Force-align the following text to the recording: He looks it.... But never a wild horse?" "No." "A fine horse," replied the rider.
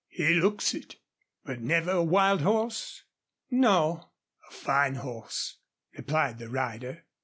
He 0.09 0.33
looks 0.33 0.73
it.... 0.73 0.95
But 1.45 1.61
never 1.61 1.91
a 1.91 2.03
wild 2.03 2.41
horse?" 2.41 3.03
"No." 3.51 4.09
"A 4.49 4.51
fine 4.51 4.95
horse," 4.95 5.57
replied 5.95 6.39
the 6.39 6.49
rider. 6.49 7.03